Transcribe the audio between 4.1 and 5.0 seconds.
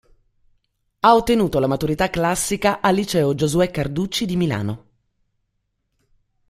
di Milano.